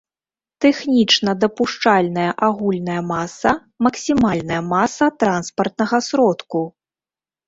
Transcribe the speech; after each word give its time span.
Тэхнічна 0.63 1.31
дапушчальная 1.41 2.31
агульная 2.47 3.01
маса— 3.09 3.51
максімальная 3.85 4.61
маса 4.71 5.11
транспартнага 5.25 6.01
сродку 6.09 6.63